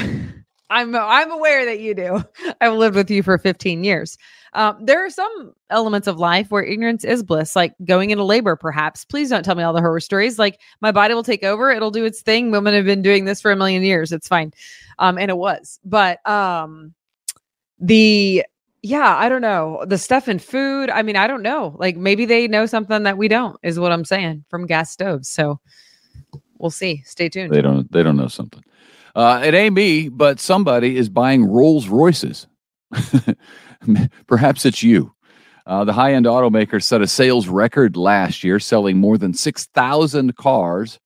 I'm 0.68 0.94
I'm 0.94 1.30
aware 1.30 1.64
that 1.64 1.80
you 1.80 1.94
do. 1.94 2.24
I've 2.60 2.74
lived 2.74 2.96
with 2.96 3.10
you 3.10 3.22
for 3.22 3.38
15 3.38 3.84
years. 3.84 4.18
Um, 4.52 4.78
there 4.80 5.04
are 5.04 5.10
some 5.10 5.52
elements 5.70 6.08
of 6.08 6.18
life 6.18 6.50
where 6.50 6.64
ignorance 6.64 7.04
is 7.04 7.22
bliss, 7.22 7.54
like 7.54 7.74
going 7.84 8.10
into 8.10 8.24
labor. 8.24 8.56
Perhaps, 8.56 9.04
please 9.04 9.28
don't 9.28 9.44
tell 9.44 9.54
me 9.54 9.62
all 9.62 9.72
the 9.72 9.80
horror 9.80 10.00
stories. 10.00 10.38
Like 10.38 10.60
my 10.80 10.92
body 10.92 11.14
will 11.14 11.22
take 11.22 11.44
over; 11.44 11.70
it'll 11.70 11.90
do 11.90 12.04
its 12.04 12.22
thing. 12.22 12.50
Women 12.50 12.74
have 12.74 12.84
been 12.84 13.02
doing 13.02 13.26
this 13.26 13.40
for 13.40 13.52
a 13.52 13.56
million 13.56 13.82
years. 13.82 14.12
It's 14.12 14.28
fine, 14.28 14.52
um, 14.98 15.18
and 15.18 15.30
it 15.30 15.36
was. 15.36 15.78
But 15.84 16.26
um, 16.28 16.94
the 17.78 18.44
yeah, 18.86 19.16
I 19.16 19.28
don't 19.28 19.40
know 19.40 19.84
the 19.86 19.98
stuff 19.98 20.28
in 20.28 20.38
food. 20.38 20.90
I 20.90 21.02
mean, 21.02 21.16
I 21.16 21.26
don't 21.26 21.42
know. 21.42 21.74
Like 21.78 21.96
maybe 21.96 22.24
they 22.24 22.46
know 22.46 22.66
something 22.66 23.02
that 23.02 23.18
we 23.18 23.26
don't. 23.26 23.58
Is 23.62 23.80
what 23.80 23.90
I'm 23.90 24.04
saying 24.04 24.44
from 24.48 24.66
gas 24.66 24.92
stoves. 24.92 25.28
So 25.28 25.58
we'll 26.58 26.70
see. 26.70 27.02
Stay 27.04 27.28
tuned. 27.28 27.52
They 27.52 27.62
don't. 27.62 27.90
They 27.90 28.04
don't 28.04 28.16
know 28.16 28.28
something. 28.28 28.62
Uh, 29.16 29.42
it 29.44 29.54
ain't 29.54 29.74
me, 29.74 30.08
but 30.08 30.38
somebody 30.38 30.96
is 30.96 31.08
buying 31.08 31.44
Rolls 31.44 31.88
Royces. 31.88 32.46
Perhaps 34.26 34.64
it's 34.64 34.82
you. 34.82 35.12
Uh, 35.66 35.84
the 35.84 35.92
high-end 35.92 36.26
automaker 36.26 36.80
set 36.80 37.02
a 37.02 37.08
sales 37.08 37.48
record 37.48 37.96
last 37.96 38.44
year, 38.44 38.60
selling 38.60 38.98
more 38.98 39.18
than 39.18 39.34
six 39.34 39.66
thousand 39.66 40.36
cars, 40.36 41.00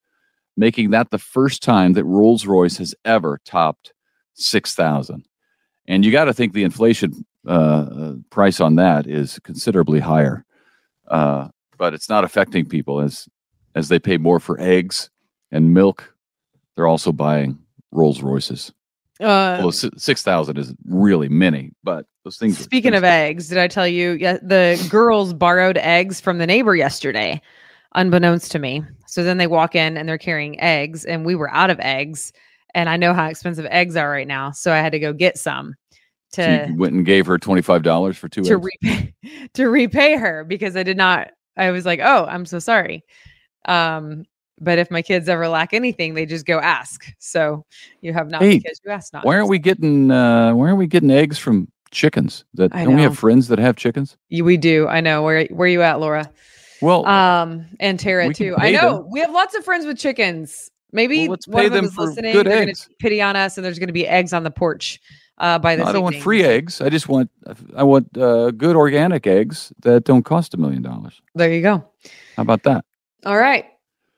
making 0.54 0.90
that 0.90 1.10
the 1.10 1.18
first 1.18 1.62
time 1.62 1.94
that 1.94 2.04
Rolls 2.04 2.44
Royce 2.44 2.76
has 2.76 2.94
ever 3.06 3.40
topped 3.46 3.94
six 4.34 4.74
thousand. 4.74 5.24
And 5.88 6.04
you 6.04 6.12
got 6.12 6.26
to 6.26 6.34
think 6.34 6.52
the 6.52 6.62
inflation 6.62 7.24
uh, 7.46 7.50
uh, 7.50 8.14
price 8.30 8.60
on 8.60 8.76
that 8.76 9.06
is 9.06 9.38
considerably 9.40 10.00
higher, 10.00 10.44
uh, 11.08 11.48
but 11.78 11.94
it's 11.94 12.08
not 12.08 12.24
affecting 12.24 12.66
people 12.66 13.00
as 13.00 13.28
as 13.74 13.88
they 13.88 13.98
pay 13.98 14.18
more 14.18 14.40
for 14.40 14.60
eggs 14.60 15.10
and 15.50 15.72
milk. 15.72 16.14
They're 16.76 16.86
also 16.86 17.12
buying 17.12 17.58
Rolls 17.92 18.22
Royces. 18.22 18.72
Uh, 19.20 19.58
Well, 19.60 19.72
six 19.72 20.22
thousand 20.22 20.58
is 20.58 20.74
really 20.86 21.28
many, 21.28 21.72
but 21.82 22.06
those 22.24 22.36
things. 22.36 22.58
are 22.60 22.62
Speaking 22.62 22.94
of 22.94 23.04
eggs, 23.04 23.48
did 23.48 23.58
I 23.58 23.68
tell 23.68 23.88
you? 23.88 24.12
Yeah, 24.12 24.38
the 24.42 24.84
girls 24.90 25.32
borrowed 25.34 25.78
eggs 25.78 26.20
from 26.20 26.38
the 26.38 26.46
neighbor 26.46 26.74
yesterday, 26.74 27.40
unbeknownst 27.94 28.52
to 28.52 28.58
me. 28.58 28.82
So 29.06 29.24
then 29.24 29.38
they 29.38 29.46
walk 29.46 29.74
in 29.74 29.96
and 29.96 30.08
they're 30.08 30.18
carrying 30.18 30.60
eggs, 30.60 31.04
and 31.04 31.24
we 31.24 31.34
were 31.34 31.50
out 31.50 31.70
of 31.70 31.80
eggs. 31.80 32.32
And 32.74 32.88
I 32.88 32.96
know 32.96 33.14
how 33.14 33.26
expensive 33.26 33.66
eggs 33.70 33.96
are 33.96 34.10
right 34.10 34.28
now, 34.28 34.52
so 34.52 34.72
I 34.72 34.76
had 34.76 34.92
to 34.92 35.00
go 35.00 35.12
get 35.12 35.36
some 35.36 35.74
So 35.89 35.89
to 36.32 36.66
you 36.68 36.76
went 36.76 36.92
and 36.94 37.04
gave 37.04 37.26
her 37.26 37.38
twenty 37.38 37.62
five 37.62 37.82
dollars 37.82 38.16
for 38.16 38.28
two 38.28 38.42
to 38.42 38.54
eggs. 38.54 38.68
repay 38.82 39.14
to 39.54 39.68
repay 39.68 40.16
her 40.16 40.44
because 40.44 40.76
I 40.76 40.82
did 40.82 40.96
not. 40.96 41.30
I 41.56 41.70
was 41.70 41.84
like, 41.84 42.00
oh, 42.02 42.26
I'm 42.26 42.46
so 42.46 42.58
sorry. 42.58 43.04
Um, 43.66 44.24
but 44.60 44.78
if 44.78 44.90
my 44.90 45.02
kids 45.02 45.28
ever 45.28 45.48
lack 45.48 45.72
anything, 45.72 46.14
they 46.14 46.26
just 46.26 46.46
go 46.46 46.58
ask. 46.60 47.06
So 47.18 47.64
you 48.02 48.12
have 48.12 48.30
not 48.30 48.42
Hey, 48.42 48.58
because 48.58 48.80
you 48.84 48.90
asked 48.90 49.12
not. 49.12 49.24
why 49.24 49.36
aren't 49.36 49.48
we 49.48 49.58
getting? 49.58 50.10
Uh, 50.10 50.52
why 50.54 50.66
aren't 50.66 50.78
we 50.78 50.86
getting 50.86 51.10
eggs 51.10 51.38
from 51.38 51.68
chickens? 51.90 52.44
That 52.54 52.74
I 52.74 52.84
don't 52.84 52.96
we 52.96 53.02
have 53.02 53.18
friends 53.18 53.48
that 53.48 53.58
have 53.58 53.76
chickens? 53.76 54.16
We 54.30 54.56
do. 54.56 54.86
I 54.88 55.00
know. 55.00 55.22
Where 55.22 55.44
where 55.46 55.68
you 55.68 55.82
at, 55.82 55.98
Laura? 56.00 56.30
Well, 56.82 57.04
um 57.06 57.66
and 57.80 57.98
Tara 57.98 58.32
too. 58.32 58.54
I 58.56 58.70
know 58.70 58.98
them. 59.02 59.10
we 59.10 59.20
have 59.20 59.32
lots 59.32 59.54
of 59.54 59.64
friends 59.64 59.84
with 59.86 59.98
chickens. 59.98 60.70
Maybe 60.92 61.20
Well, 61.22 61.30
let's 61.32 61.46
one 61.46 61.60
pay 61.62 61.66
of 61.66 61.72
them 61.72 61.84
them 61.84 61.88
is 61.90 61.94
for 61.94 62.02
listening. 62.06 62.32
good 62.32 62.46
They're 62.46 62.60
Gonna 62.60 62.72
pity 62.98 63.20
on 63.22 63.36
us, 63.36 63.56
and 63.58 63.64
there's 63.64 63.78
going 63.78 63.88
to 63.88 63.92
be 63.92 64.08
eggs 64.08 64.32
on 64.32 64.42
the 64.44 64.50
porch 64.50 64.98
uh, 65.40 65.58
by 65.58 65.74
this. 65.74 65.86
I 65.86 65.92
don't 65.92 66.04
want 66.04 66.16
free 66.22 66.44
eggs. 66.44 66.80
I 66.80 66.88
just 66.88 67.08
want 67.08 67.30
I 67.76 67.82
want 67.82 68.16
uh, 68.16 68.52
good 68.52 68.76
organic 68.76 69.26
eggs 69.26 69.72
that 69.80 70.04
don't 70.04 70.22
cost 70.22 70.54
a 70.54 70.56
million 70.56 70.82
dollars. 70.82 71.20
There 71.34 71.52
you 71.52 71.62
go. 71.62 71.84
How 72.36 72.42
about 72.42 72.62
that? 72.62 72.84
All 73.26 73.36
right, 73.36 73.66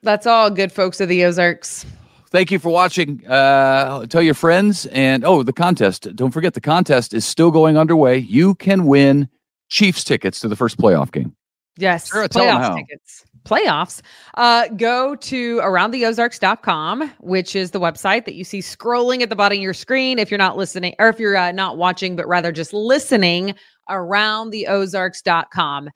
that's 0.03 0.27
all, 0.27 0.49
good 0.51 0.71
folks 0.71 1.01
of 1.01 1.09
the 1.09 1.25
Ozarks. 1.25 1.85
Thank 2.29 2.51
you 2.51 2.57
for 2.59 2.69
watching. 2.69 3.25
Uh, 3.27 4.05
tell 4.07 4.21
your 4.21 4.33
friends. 4.33 4.85
And 4.87 5.23
oh, 5.23 5.43
the 5.43 5.53
contest. 5.53 6.15
Don't 6.15 6.31
forget 6.31 6.53
the 6.55 6.61
contest 6.61 7.13
is 7.13 7.25
still 7.25 7.51
going 7.51 7.77
underway. 7.77 8.17
You 8.17 8.55
can 8.55 8.85
win 8.87 9.29
Chiefs 9.69 10.03
tickets 10.03 10.39
to 10.39 10.47
the 10.47 10.55
first 10.55 10.77
playoff 10.77 11.11
game. 11.11 11.35
Yes, 11.77 12.07
Sure, 12.07 12.27
tell 12.27 12.43
'em 12.43 12.57
playoffs 12.57 12.61
how. 12.61 12.75
tickets. 12.75 13.25
Playoffs. 13.45 14.01
Uh, 14.35 14.67
go 14.69 15.15
to 15.15 15.57
aroundtheozarks.com, 15.59 17.11
which 17.19 17.55
is 17.55 17.71
the 17.71 17.79
website 17.79 18.25
that 18.25 18.35
you 18.35 18.43
see 18.43 18.59
scrolling 18.59 19.21
at 19.21 19.29
the 19.29 19.35
bottom 19.35 19.57
of 19.57 19.61
your 19.61 19.73
screen. 19.73 20.19
If 20.19 20.31
you're 20.31 20.37
not 20.37 20.57
listening, 20.57 20.95
or 20.99 21.09
if 21.09 21.19
you're 21.19 21.35
uh, 21.35 21.51
not 21.51 21.77
watching, 21.77 22.15
but 22.15 22.27
rather 22.27 22.51
just 22.51 22.73
listening, 22.73 23.55
aroundtheozarks.com. 23.89 25.89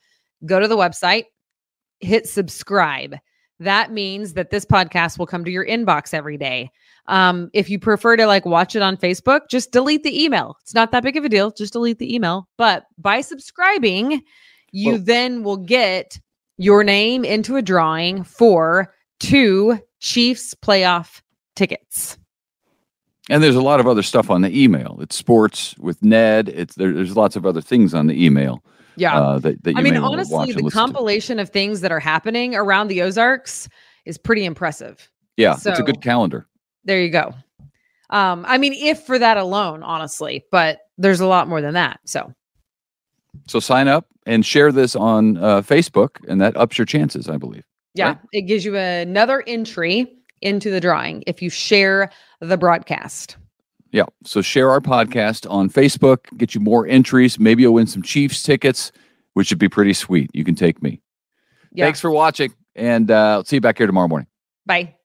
Go 0.46 0.60
to 0.60 0.68
the 0.68 0.78
website, 0.78 1.26
hit 2.00 2.28
subscribe. 2.28 3.16
That 3.60 3.92
means 3.92 4.34
that 4.34 4.52
this 4.52 4.66
podcast 4.66 5.18
will 5.18 5.26
come 5.26 5.44
to 5.44 5.52
your 5.52 5.66
inbox 5.66 6.14
every 6.14 6.38
day. 6.38 6.70
Um, 7.08 7.50
if 7.54 7.70
you 7.70 7.80
prefer 7.80 8.16
to 8.18 8.28
like 8.28 8.46
watch 8.46 8.76
it 8.76 8.84
on 8.84 8.98
Facebook, 8.98 9.50
just 9.50 9.72
delete 9.72 10.04
the 10.04 10.24
email. 10.24 10.58
It's 10.62 10.76
not 10.76 10.92
that 10.92 11.02
big 11.02 11.18
of 11.18 11.26
a 11.26 11.30
deal. 11.30 11.52
Just 11.52 11.74
delete 11.74 11.98
the 11.98 12.14
email. 12.14 12.48
But 12.58 12.86
by 12.98 13.22
subscribing, 13.22 14.22
you 14.72 14.94
Well- 14.94 15.02
then 15.02 15.44
will 15.44 15.58
get 15.58 16.20
your 16.58 16.84
name 16.84 17.24
into 17.24 17.56
a 17.56 17.62
drawing 17.62 18.24
for 18.24 18.94
two 19.20 19.80
Chiefs 20.00 20.54
playoff 20.54 21.22
tickets. 21.56 22.18
And 23.30 23.44
there's 23.44 23.56
a 23.56 23.62
lot 23.62 23.80
of 23.80 23.88
other 23.88 24.04
stuff 24.04 24.30
on 24.30 24.42
the 24.42 24.64
email. 24.64 24.98
It's 25.02 25.16
sports 25.16 25.76
with 25.80 26.02
Ned. 26.04 26.50
It's 26.50 26.76
there, 26.76 26.94
there's 26.94 27.16
lots 27.18 27.36
of 27.36 27.46
other 27.46 27.62
things 27.62 27.94
on 27.94 28.08
the 28.08 28.26
email 28.26 28.64
Yeah. 28.96 29.18
uh, 29.20 29.40
that, 29.40 29.64
that 29.64 29.72
you 29.72 29.78
I 29.78 29.82
mean, 29.82 29.98
honestly, 29.98 30.54
the 30.54 30.62
listen 30.62 30.66
to. 30.66 30.72
compilation 30.72 31.40
of 31.40 31.50
things 31.50 31.82
that 31.82 31.92
are 31.92 32.00
happening 32.00 32.56
around 32.56 32.88
the 32.88 33.02
Ozarks 33.02 33.68
is 34.06 34.18
pretty 34.18 34.46
impressive. 34.46 35.10
Yeah, 35.36 35.54
it's 35.56 35.66
a 35.66 35.84
good 35.84 36.02
calendar. 36.02 36.48
There 36.86 37.02
you 37.02 37.10
go. 37.10 37.34
Um, 38.10 38.46
I 38.48 38.58
mean, 38.58 38.74
if 38.74 39.02
for 39.04 39.20
that 39.20 39.36
alone, 39.38 39.84
honestly, 39.84 40.46
but 40.52 40.80
there's 40.98 41.20
a 41.20 41.28
lot 41.28 41.50
more 41.50 41.60
than 41.62 41.74
that. 41.74 42.00
So 42.06 42.34
So 43.48 43.60
sign 43.60 43.88
up 43.90 44.08
and 44.28 44.46
share 44.46 44.72
this 44.72 44.96
on 44.96 45.38
uh, 45.38 45.62
Facebook, 45.62 46.18
and 46.28 46.40
that 46.42 46.56
ups 46.56 46.78
your 46.78 46.86
chances, 46.86 47.28
I 47.30 47.38
believe. 47.38 47.64
yeah, 47.96 48.10
Right. 48.10 48.18
it 48.34 48.42
gives 48.44 48.64
you 48.66 48.76
another 48.76 49.44
entry 49.48 50.06
into 50.42 50.70
the 50.70 50.80
drawing 50.80 51.24
if 51.26 51.42
you 51.42 51.50
share 51.50 52.12
the 52.42 52.58
broadcast. 52.58 53.38
Yeah. 53.92 54.04
So 54.24 54.42
share 54.44 54.70
our 54.70 54.82
podcast 54.82 55.50
on 55.50 55.70
Facebook, 55.70 56.26
get 56.38 56.54
you 56.54 56.62
more 56.62 56.86
entries. 56.86 57.40
Maybe 57.40 57.64
you'll 57.64 57.74
win 57.74 57.88
some 57.88 58.04
Chiefs 58.04 58.44
tickets, 58.44 58.92
which 59.34 59.50
would 59.50 59.58
be 59.60 59.70
pretty 59.70 59.94
sweet. 59.94 60.30
You 60.34 60.44
can 60.44 60.54
take 60.56 60.84
me. 60.84 61.02
Yeah. 61.72 61.86
Thanks 61.86 62.00
for 62.02 62.12
watching, 62.12 62.54
and 62.76 63.10
uh, 63.10 63.16
I'll 63.38 63.46
see 63.46 63.56
you 63.56 63.62
back 63.62 63.78
here 63.78 63.88
tomorrow 63.88 64.08
morning. 64.10 64.28
Bye. 64.66 64.97